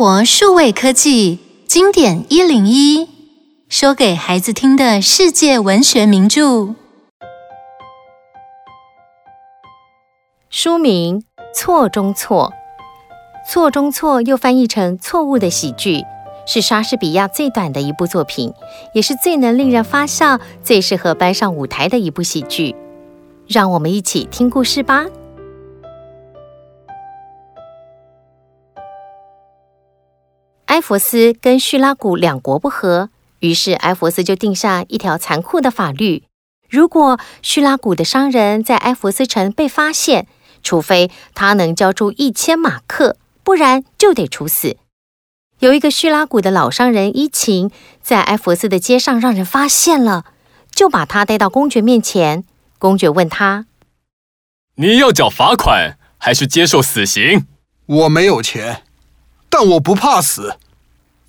[0.00, 3.06] 活数位科技经典一零一，
[3.68, 6.74] 说给孩子听的世界文学名著。
[10.48, 11.20] 书名
[11.54, 12.54] 《错中错》，
[13.52, 16.02] 错中错又翻译成错误的喜剧，
[16.46, 18.54] 是莎士比亚最短的一部作品，
[18.94, 22.74] 也是最能令人发笑、最适合搬上舞台的一部喜剧。
[23.46, 25.04] 让我们一起听故事吧。
[30.70, 36.22] 埃弗斯跟叙拉古两国不和，于是埃弗斯就定下一条残酷的法律：
[36.68, 40.28] 如果叙拉古的商人在埃弗斯城被发现，
[40.62, 44.76] 除非他能交出一千马克，不然就得处死。
[45.58, 50.24] 有一个叙拉古的老商人伊琴，在埃弗斯的街上让人发现了，
[50.72, 52.44] 就把他带到公爵面前。
[52.78, 53.66] 公爵问他
[54.78, 57.44] ：“你要缴罚款，还是接受死刑
[57.86, 58.84] ？”“我没有钱，
[59.48, 60.56] 但我不怕死，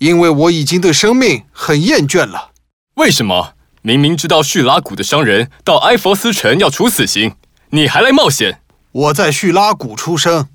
[0.02, 2.50] 因为我已经对生命很厌倦了。
[2.98, 3.54] ”“为什么？
[3.82, 7.36] 明明知道叙拉古的商人到埃佛斯城要处死刑，
[7.70, 10.48] 你还来冒险？”我在叙拉古出生，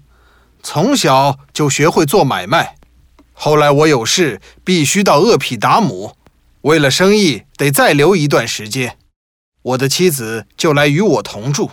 [0.62, 2.76] 从小就学会做买卖。
[3.32, 6.18] 后来我有事必须到厄皮达姆，
[6.62, 8.98] 为了生意得再留一段时间。
[9.62, 11.72] 我的妻子就来与我同住。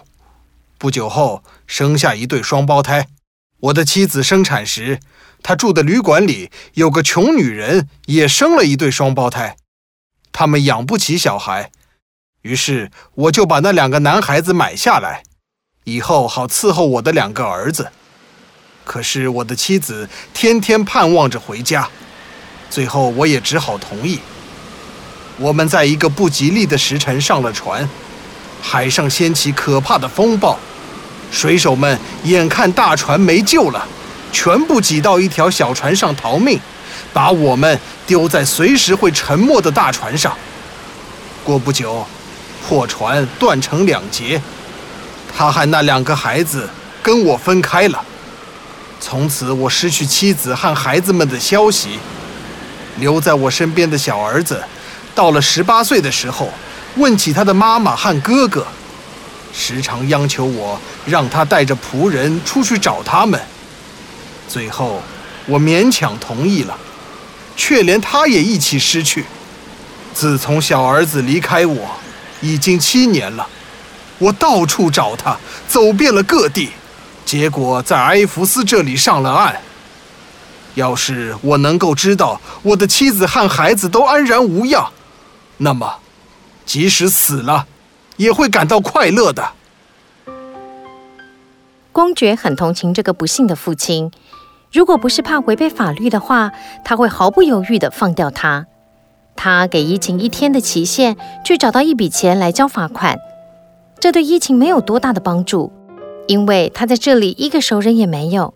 [0.79, 3.09] 不久后生下一对双胞胎。
[3.65, 5.01] 我的妻子生产时，
[5.43, 9.57] 她住的旅馆里有个穷女人也生了一对双胞胎。
[10.33, 11.71] 他们养不起小孩，
[12.43, 15.23] 于是我就把那两个男孩子买下来。
[15.85, 17.91] 以后好伺候我的两个儿子，
[18.85, 21.89] 可是我的妻子天天盼望着回家，
[22.69, 24.19] 最后我也只好同意。
[25.39, 27.89] 我们在一个不吉利的时辰上了船，
[28.61, 30.59] 海上掀起可怕的风暴，
[31.31, 33.87] 水手们眼看大船没救了，
[34.33, 36.59] 全部挤到一条小船上逃命，
[37.13, 40.37] 把我们丢在随时会沉没的大船上。
[41.43, 42.07] 过不久，
[42.67, 44.41] 破船断成两截。
[45.37, 46.69] 他和那两个孩子
[47.03, 48.01] 跟我分开了，
[49.01, 51.99] 从此我失去妻子和孩子们的消息。
[52.99, 54.63] 留在我身边的小儿子，
[55.17, 56.49] 到了十八岁的时候，
[56.95, 58.65] 问起他的妈妈和哥哥，
[59.57, 63.41] 时常央求我让他带着仆人出去找他们。
[64.49, 65.01] 最后，
[65.47, 66.77] 我勉强同意了，
[67.57, 69.25] 却连他也一起失去。
[70.13, 71.91] 自从小儿子离开我，
[72.41, 73.47] 已经七年了。
[74.19, 76.71] 我到处找他，走遍了各地，
[77.25, 79.61] 结果在埃弗斯这里上了岸。
[80.75, 84.91] 要是我能够知道我的妻子和孩子都安然无恙，
[85.59, 85.99] 那么
[86.67, 87.67] 即使死了，
[88.17, 89.53] 也会感到快乐的。
[91.93, 94.11] 公爵很同情这个不幸的父亲，
[94.73, 96.53] 如果不是怕违背法律的话，
[96.85, 98.67] 他会毫不犹豫地放掉他。
[99.37, 103.19] 他给伊勤一天的期限，去找到一笔钱来交罚款。
[104.01, 105.73] 这对伊勤没有多大的帮助，
[106.27, 108.55] 因为他在这里一个熟人也没有。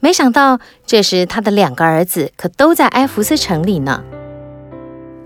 [0.00, 4.04] 没想到，这时他的两个儿子可都在埃弗斯城里呢。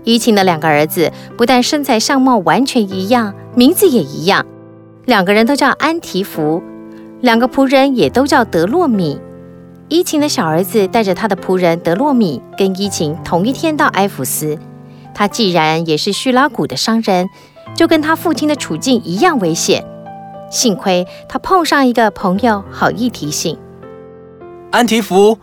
[0.03, 4.45] 伊勤的两个儿子不但身材相貌完全一样，名字也一样，
[5.05, 6.61] 两个人都叫安提弗，
[7.21, 9.19] 两个仆人也都叫德洛米。
[9.89, 14.57] 伊勤的小儿子带着他的仆人德洛米跟伊勤同一天到埃弗斯，
[15.13, 17.27] 他既然也是叙拉古的商人。
[17.75, 19.83] 就跟他父亲的处境一样危险，
[20.51, 23.57] 幸亏他碰上一个朋友，好意提醒。
[24.69, 25.39] 安提弗，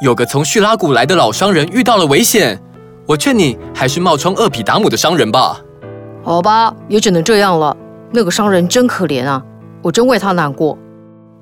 [0.00, 2.62] 有个从叙拉古来的老商人遇到了危险，
[3.06, 5.60] 我劝你还是冒充厄皮达姆的商人吧。
[6.22, 7.76] 好吧，也只能这样了。
[8.12, 9.42] 那个商人真可怜啊，
[9.82, 10.78] 我真为他难过。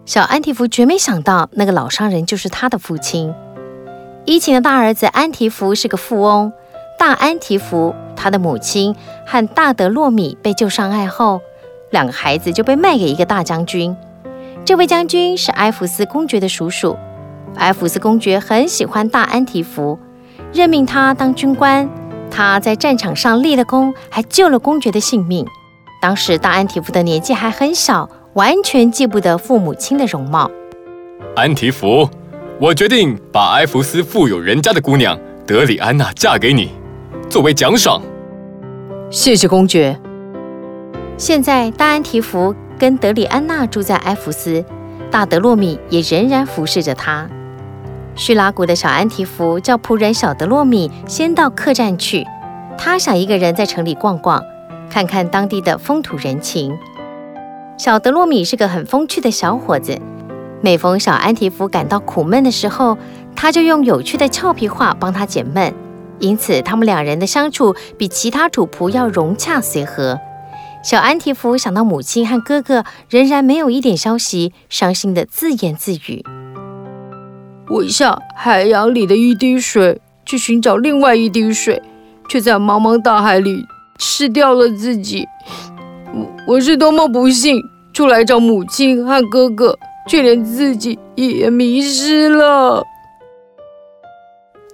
[0.06, 3.34] 小安提弗绝没想到，那个老商人就是他的父亲。
[4.24, 6.52] 伊琴的大儿子安提弗是个富翁。
[6.98, 8.94] 大安提弗，他的母亲
[9.26, 11.40] 和大德洛米被救上岸后，
[11.90, 13.96] 两个孩子就被卖给一个大将军。
[14.64, 16.96] 这位将军是埃弗斯公爵的叔叔。
[17.56, 19.98] 埃弗斯公爵很喜欢大安提弗，
[20.52, 21.88] 任命他当军官。
[22.30, 25.44] 他在战场上立了功，还救了公爵的性命。
[26.00, 30.50] 当时大安提夫的年纪还很小，完全记不得父母亲的容貌。
[31.34, 32.08] 安提夫，
[32.60, 36.70] 我决定把埃弗斯富有人家的姑娘德里安娜嫁给你。
[37.28, 38.00] 作为奖赏，
[39.10, 39.98] 谢谢公爵。
[41.16, 44.64] 现在大安提夫跟德里安娜住在埃弗斯，
[45.10, 47.28] 大德洛米也仍然服侍着他。
[48.16, 52.26] 叙拉古的小安提弗叫仆人小德洛米先到客栈去，
[52.76, 54.42] 他想一个人在城里逛逛，
[54.90, 56.76] 看看当地的风土人情。
[57.78, 59.98] 小德洛米是个很风趣的小伙子，
[60.60, 62.98] 每逢小安提弗感到苦闷的时候，
[63.34, 65.72] 他就用有趣的俏皮话帮他解闷，
[66.18, 70.18] 因此他们两人的相处比其他主仆要融洽随和。
[70.82, 76.24] 小安提弗想到母亲和哥哥仍然没有一点消息，伤心地自言自语
[77.70, 81.80] ：“我像海洋里的一滴水，去寻找另外一滴水，
[82.28, 83.64] 却在茫茫大海里
[83.96, 85.24] 吃掉了自己。
[86.12, 87.62] 我我是多么不幸，
[87.92, 89.78] 出来找母亲和哥哥，
[90.08, 92.84] 却连自己也迷失了。”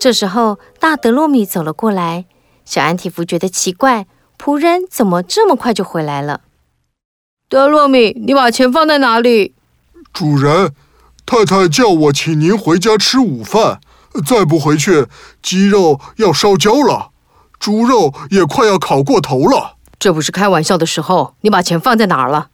[0.01, 2.25] 这时候，大德洛米走了过来，
[2.65, 4.07] 小安提夫觉得奇怪。
[4.39, 6.43] 仆人怎么这么快就回来了？
[7.49, 9.55] 德洛米，你把钱放在哪里？
[10.13, 10.73] 主人，
[11.27, 13.81] 太太叫我请您回家吃午饭，
[14.25, 15.07] 再不回去，
[15.43, 17.11] 鸡肉要烧焦了，
[17.59, 19.75] 猪肉也快要烤过头了。
[19.99, 22.51] 这不是开玩笑的时候，你把钱放在哪儿了？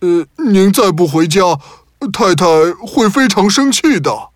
[0.00, 1.58] 呃，您再不回家，
[2.12, 2.46] 太太
[2.86, 4.30] 会非常生气的。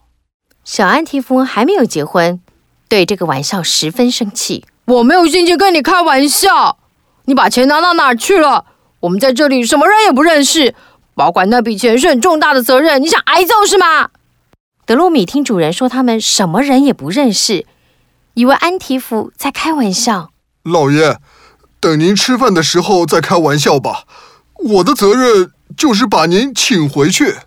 [0.65, 2.41] 小安提弗还没有结婚，
[2.89, 4.67] 对这个玩笑十分生气。
[4.85, 6.79] 我没有心情跟你开玩笑。
[7.25, 8.67] 你把钱拿到哪儿去了？
[9.01, 10.75] 我们在这里什么人也不认识，
[11.19, 13.03] 保管那笔钱是很重大的责任。
[13.03, 14.11] 你想挨揍是吗？
[14.87, 17.67] 德洛米听主人说他们什么人也不认识，
[18.35, 20.31] 以为安提夫在开玩笑。
[20.63, 21.19] 老爷，
[21.81, 24.05] 等您吃饭的时候再开玩笑吧。
[24.55, 27.39] 我的责任就是把您请回去。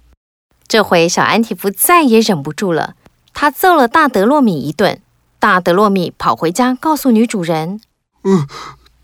[0.68, 2.96] 这回小安提夫再也忍不住了，
[3.34, 5.00] 他揍了大德洛米一顿。
[5.40, 7.80] 大德洛米跑回家告诉女主人
[8.26, 8.46] ：“嗯。”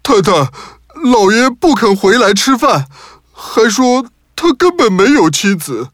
[0.03, 2.85] 太太，老爷不肯回来吃饭，
[3.33, 4.05] 还说
[4.37, 5.89] 他根本没有妻子。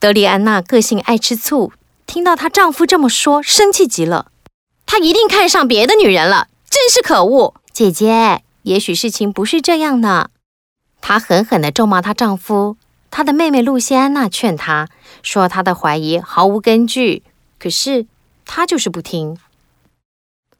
[0.00, 1.72] 德里安娜个性爱吃醋，
[2.04, 4.32] 听到她丈夫这么说，生气极了。
[4.84, 7.54] 她一定看上别的女人了，真是可恶！
[7.72, 10.30] 姐姐，也许事情不是这样呢。
[11.00, 12.76] 她狠狠地咒骂她丈夫。
[13.08, 14.88] 她的妹妹露西安娜劝她
[15.22, 17.22] 说，她的怀疑毫无根据，
[17.60, 18.06] 可是
[18.44, 19.38] 她就是不听。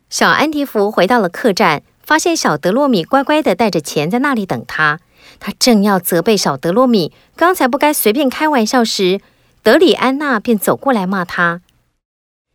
[0.08, 1.82] 小安提福回到了客栈。
[2.10, 4.98] 发现小德洛米乖乖的带着钱在那里等他，
[5.38, 9.20] 他正要责备小德洛米刚才不该随便开玩笑时，
[9.62, 11.60] 德里安娜便走过来骂他：“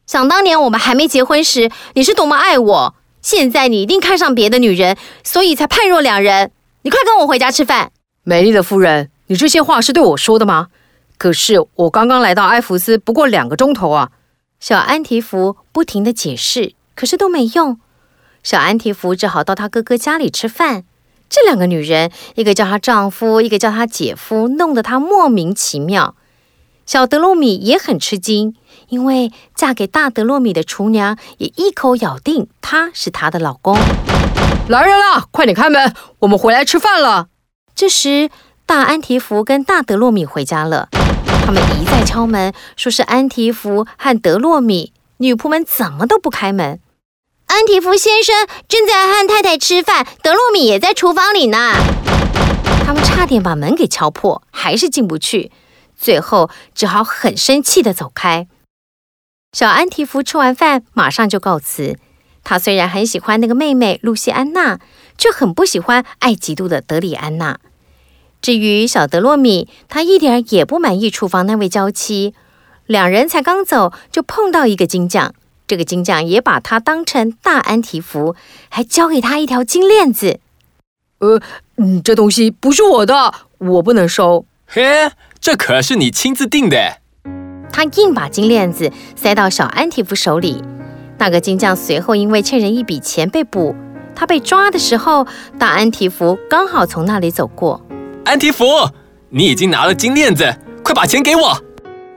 [0.06, 6.52] 想当年我们还没结婚时，你是多么爱我，现在你一定看上别的女人，所以才判若两人。
[6.82, 7.94] 你快跟我回家吃饭。”
[8.24, 10.68] 美丽的夫人，你这些话是对我说的吗？
[11.18, 14.12] 可是我刚刚来到埃弗斯不过两个钟头啊！
[14.60, 17.80] 小安提弗不停地解释，可是都没用。
[18.46, 20.84] 小安提弗只好到他哥哥家里吃饭。
[21.28, 26.14] 这两个女人，一个叫她丈夫，一个叫她姐夫，弄得她莫名其妙。
[26.86, 28.56] 小德洛米也很吃惊，
[28.90, 33.76] 因为嫁给大德洛米的厨娘也一口咬定他是她的老公。
[34.68, 37.30] 来人啊，快点开门，我们回来吃饭了。
[37.74, 38.30] 这时，
[38.68, 40.90] 大安提福跟大德洛米回家了。
[41.44, 44.94] 他们一再敲门，说是安提福和德洛米。
[45.18, 46.80] 女仆们怎么都不开门。
[47.48, 51.74] 安提弗先生正在和太太吃饭，德洛米也在厨房里呢。
[52.86, 55.52] 他们差点把门给敲破，还是进不去，
[55.96, 58.48] 最后只好很生气地走开。
[59.54, 61.98] 小安提弗吃完饭，马上就告辞。
[62.44, 64.80] 他虽然很喜欢那个妹妹露西安娜，
[65.18, 67.60] 却很不喜欢爱嫉妒的德里安娜。
[68.42, 72.34] 至于小德洛米，他一点也不满意厨房那位娇妻。
[72.86, 75.34] 两人才刚走，就碰到一个金匠。
[75.68, 78.36] 这个金匠也把他当成大安提弗，
[78.70, 80.40] 还交给他一条金链子。
[81.20, 81.42] 呃，
[81.78, 84.46] 嗯，这东西不是我的，我不能收。
[84.68, 86.98] 嘿，这可是你亲自定的。
[87.72, 90.64] 他硬把金链子塞到小安提弗手里。
[91.18, 93.76] 那个金匠随后因为欠人一笔钱被捕，
[94.14, 95.26] 他被抓的时候，
[95.58, 97.82] 大安提弗刚好从那里走过。
[98.26, 98.66] 安提弗，
[99.30, 101.62] 你已经拿了金链子，快把钱给我。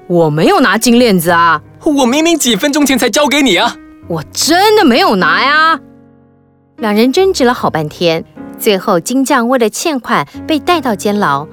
[0.07, 1.62] 我没有拿金链子啊。
[1.85, 3.77] 我明明几分钟前才交给你啊！
[4.09, 5.81] 我真的没有拿呀！
[6.77, 8.25] 两人争执了好半天，
[8.59, 11.47] 最后金匠为了欠款被带到监牢。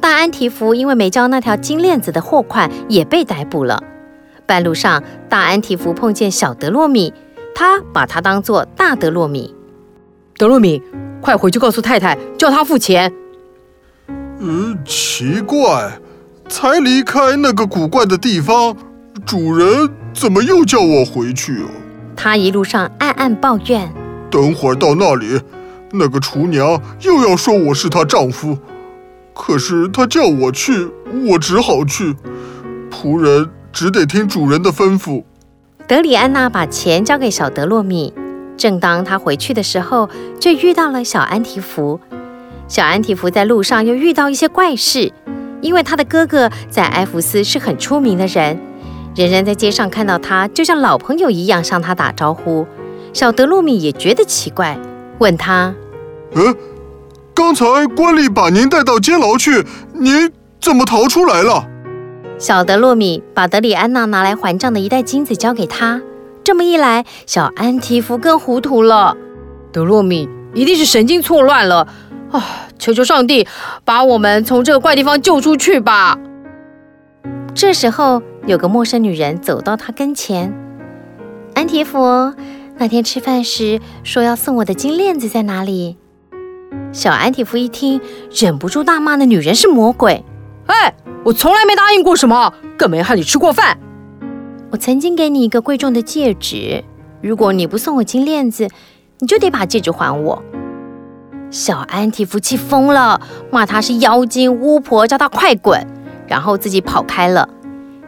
[0.00, 3.82] 大安提夫因为没交那条金链子的货款，也被逮捕了。
[4.46, 7.12] 半路上，大安提夫碰见小德洛米，
[7.54, 9.54] 他把他当做大德洛米。
[10.36, 10.82] 德洛米，
[11.20, 13.12] 快回去告诉太太，叫他付钱。
[14.40, 15.98] 嗯，奇怪，
[16.48, 18.76] 才离开那个古怪的地方。
[19.26, 21.68] 主人怎么又叫我回去啊？
[22.16, 23.92] 他一路上暗暗抱怨。
[24.30, 25.40] 等会儿到那里，
[25.92, 28.58] 那个厨娘又要说我是她丈夫。
[29.32, 30.88] 可是她叫我去，
[31.28, 32.14] 我只好去。
[32.90, 35.24] 仆人只得听主人的吩咐。
[35.86, 38.12] 德里安娜把钱交给小德洛米。
[38.56, 41.98] 正当他回去的时候，就遇到了小安提福。
[42.68, 45.12] 小安提福在路上又遇到一些怪事，
[45.60, 48.58] 因为他的哥哥在埃弗斯是很出名的人。
[49.14, 52.66] 人人在街上看到他，就像老朋友一样向他打招呼。
[53.12, 54.76] 小德洛米也觉得奇怪，
[55.18, 55.72] 问他
[56.34, 56.56] ：“嗯，
[57.32, 61.64] 刚才官吏把您带到监牢去，您怎么逃出来了？”
[62.38, 66.02] 小德洛米把德里安娜拿来还账的一袋金子交给他。
[66.42, 69.16] 这么一来，小安提夫更糊涂了。
[69.70, 71.86] 德洛米一定是神经错乱了
[72.32, 72.44] 啊！
[72.80, 73.46] 求求上帝
[73.84, 76.18] 把我们从这个怪地方救出去吧！
[77.54, 80.52] 这时候，有个陌生女人走到他跟前。
[81.54, 82.34] 安提夫，
[82.76, 85.96] 那天吃饭时说要送我的金链子在哪里？
[86.92, 90.24] 小安提夫一听，忍不住大骂那女人是魔鬼。
[90.66, 93.78] 哎，我从来没答应过什么，更没和你吃过饭。
[94.70, 96.84] 我曾经给你一个贵重的戒指，
[97.22, 98.68] 如果你不送我金链子，
[99.20, 100.42] 你就得把戒指还我。
[101.50, 103.20] 小安提夫气疯了，
[103.50, 105.86] 骂她是妖精巫婆，叫她快滚。
[106.26, 107.48] 然后自己跑开了。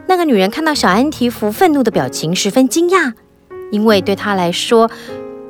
[0.09, 3.13] 那个女人看到小安提夫愤怒的表情，十分惊讶，
[3.73, 4.91] 因为对她来说，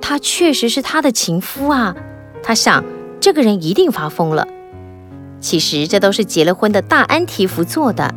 [0.00, 1.94] 他确实是她的情夫啊。
[2.42, 2.84] 她想，
[3.20, 4.46] 这个人一定发疯了。
[5.40, 8.14] 其实这都是结了婚的大安提夫做的。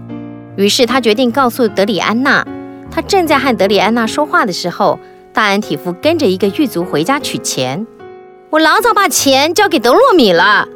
[0.55, 2.45] 于是她决定告诉德里安娜。
[2.89, 4.97] 她正在和德里安娜说话的时候，
[5.33, 7.85] 大安提夫跟着一个狱卒回家取钱。
[8.49, 10.67] 我老早把钱交给德洛米了。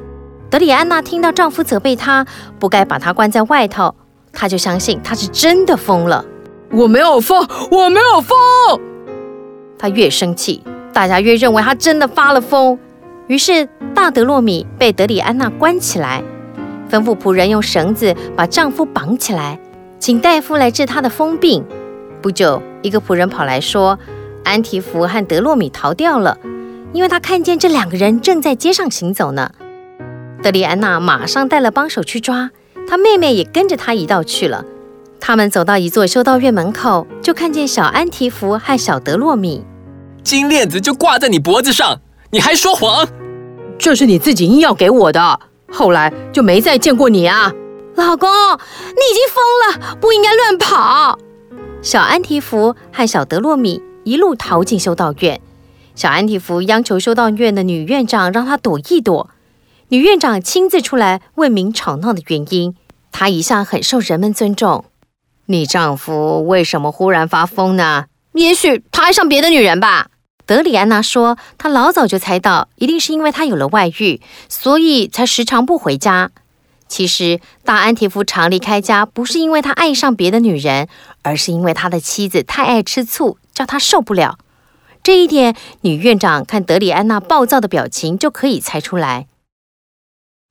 [0.49, 2.27] 德里安娜听到丈夫责备她
[2.59, 3.95] 不该把她关在外头，
[4.33, 6.25] 他就相信他是真的疯了。
[6.71, 8.35] 我没有疯，我没有疯。
[9.77, 12.77] 他越生气，大家越认为他真的发了疯。
[13.27, 16.23] 于是大德洛米被德里安娜关起来，
[16.89, 19.59] 吩咐仆人用绳子把丈夫绑起来，
[19.99, 21.63] 请大夫来治他的疯病。
[22.21, 23.99] 不久，一个仆人跑来说，
[24.43, 26.37] 安提弗和德洛米逃掉了，
[26.91, 29.51] 因为他看见这两个人正在街上行走呢。
[30.41, 32.51] 德里安娜马上带了帮手去抓，
[32.87, 34.65] 她妹妹也跟着他一道去了。
[35.19, 39.63] 他们走到一座修道院门口，就看见小安提弗和小德洛米。
[40.21, 43.07] 金链子就挂在你脖子上，你还说谎？
[43.77, 45.39] 这是你自己硬要给我的，
[45.71, 47.53] 后来就没再见过你啊！
[47.95, 51.17] 老公，你已经疯了，不应该乱跑。
[51.81, 55.39] 小安提弗和小德洛米一路逃进修道院，
[55.95, 59.29] 小安提弗央求修道院的女院长让他躲一躲。
[59.93, 62.73] 女院长亲自出来问明吵闹的原因。
[63.11, 64.85] 她一向很受人们尊重。
[65.45, 68.05] 你丈夫为什么忽然发疯呢？
[68.31, 70.07] 也许他爱上别的女人吧。
[70.47, 74.19] 德里安娜说，她老早就猜到，一定是因为他有了外遇，
[74.49, 76.31] 所以才时常不回家。
[76.87, 80.87] 其实，大安提夫常离开家，不是因为他爱上别的女人，
[81.21, 84.39] 而是因为他的妻子太爱吃醋，叫他受不了。
[85.03, 89.27] 这一点，女院长看德里安娜暴躁的表情就可以猜出来。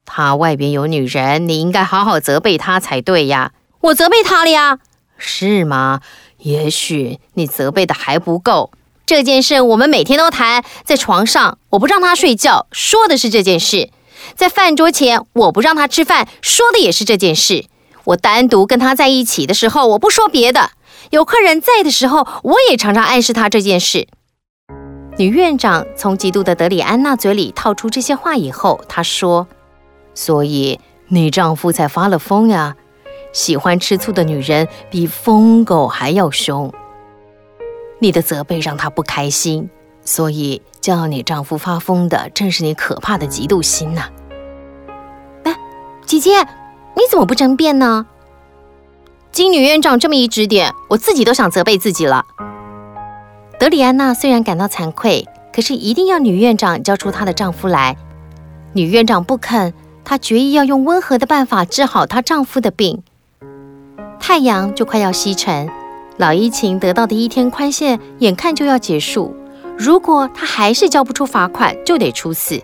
[0.04, 3.52] 他外边有女人，你应该好好责备他才对呀。
[3.80, 4.78] 我责备他了呀，
[5.16, 6.00] 是吗？
[6.38, 8.70] 也许你责备的还不够。
[9.04, 13.90] 这件事我们每天都谈，在床上我不让他睡觉，说的是这件事；
[14.34, 17.66] 在饭桌前我不让他吃饭，说的也是这件事。
[18.04, 20.70] 我单独跟他在一起的时候，我不说别的；
[21.10, 24.08] 有客人在的时候，我也常常暗示他这件事。
[25.18, 29.46] 女院长从嫉妒的德里安娜嘴里套出这些话以后，她说。
[30.14, 30.78] 所以
[31.08, 32.76] 你丈夫才发了疯呀！
[33.32, 36.70] 喜欢吃醋的女人比疯狗还要凶。
[37.98, 39.70] 你的责备让他不开心，
[40.04, 44.02] 所以叫你丈夫发疯的正是你可怕的嫉妒心呐！
[45.44, 45.56] 哎，
[46.04, 48.06] 姐姐，你怎么不争辩呢？
[49.30, 52.26] 经女院长这么一指点，我自己都想责备自己了。
[53.58, 57.96] 德里安娜虽然感到惭愧，可是一定要女院长交出她的丈夫来。
[58.74, 59.72] 女院长不肯。
[60.04, 63.02] 她决意要用温和的办法治好她丈夫的病。
[64.20, 65.68] 太阳就快要西沉，
[66.16, 69.34] 老伊琴得到的一天宽限眼看就要结束。
[69.76, 72.60] 如果她还是交不出罚款，就得处死。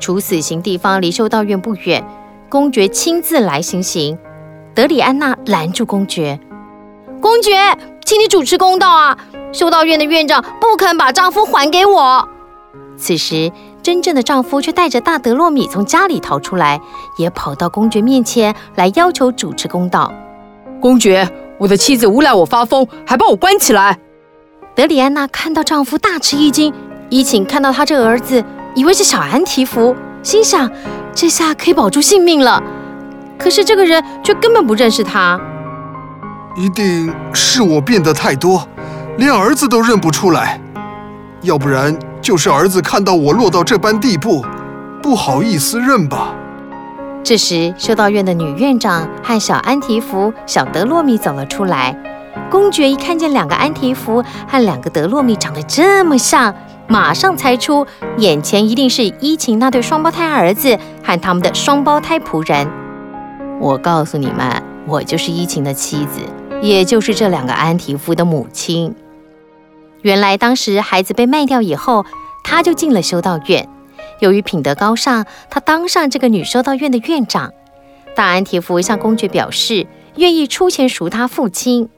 [0.00, 2.04] 处死刑地方离修道院不远，
[2.48, 4.18] 公爵亲自来行刑。
[4.74, 6.40] 德里安娜拦住公爵
[7.20, 7.52] ：“公爵，
[8.04, 9.18] 请你主持公道啊！
[9.52, 12.28] 修道院的院长不肯把丈夫还给我。”
[12.96, 13.52] 此时。
[13.82, 16.80] 真正的丈夫却带着大德洛米从家里逃出来，
[17.16, 20.12] 也跑到公爵面前来要求主持公道。
[20.80, 23.98] 公爵，我的妻子诬赖我发疯，还把我关起来。
[24.74, 26.72] 德里安娜看到丈夫大吃一惊，
[27.08, 28.44] 伊请看到他这儿子，
[28.74, 30.70] 以为是小安提福，心想
[31.14, 32.62] 这下可以保住性命了。
[33.38, 35.40] 可是这个人却根本不认识他。
[36.56, 38.66] 一定是我变得太多，
[39.16, 40.60] 连儿子都认不出来，
[41.42, 41.98] 要不然。
[42.22, 44.44] 就是儿子看到我落到这般地步，
[45.02, 46.34] 不好意思认吧。
[47.22, 51.96] 这时，修道院的女院长和小安提弗、小德洛米走了出来。
[52.50, 56.54] 公爵一看见两个安提弗和两个德洛米长得这么像，
[56.88, 57.86] 马上猜出
[58.18, 62.68] 眼前一定是伊琴那对双胞胎儿子和他们的双胞胎仆人。
[63.60, 66.20] 我告诉你们，我就是伊琴的妻子，
[66.62, 68.94] 也就是这两个安提弗的母亲。
[70.02, 72.04] 原来当时孩子被卖掉以后，
[72.42, 73.68] 他就进了修道院。
[74.20, 77.52] 由于品德高尚，他当上这个女修道院的院长。
[78.14, 81.88] 大安提夫向公爵表示，愿意出钱赎他父亲。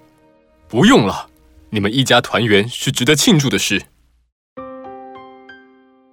[0.68, 1.26] 不用了，
[1.70, 3.82] 你们一家团圆是值得庆祝的事。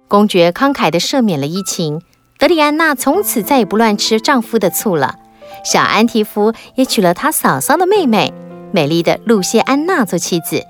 [0.08, 2.00] 公爵慷慨地赦免了伊琴，
[2.38, 5.16] 德里安娜从此再也不乱吃丈夫的醋了。
[5.64, 8.32] 小安提夫也娶了他嫂嫂的妹妹，
[8.72, 10.64] 美丽的露西安娜做妻子。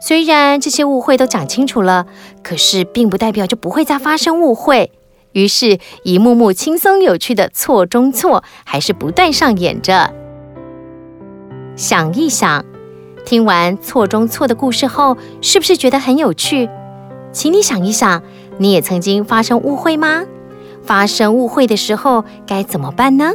[0.00, 2.06] 虽然这些误会都讲清楚了，
[2.42, 4.90] 可是并不代表就不会再发生误会。
[5.32, 10.12] 于是，一幕幕轻松有趣的错中错还是不断上演着。
[11.76, 12.64] 想一想，
[13.24, 16.68] 听完错中错的故事后，是不是觉得很有趣？
[17.30, 18.22] 请你想一想，
[18.58, 20.24] 你也曾经发生误会吗？
[20.82, 23.34] 发生误会的时候该怎么办呢？